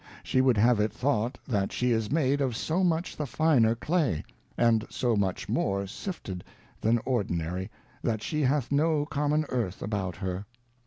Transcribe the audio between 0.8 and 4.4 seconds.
thought that she is made of so much the finer Clay,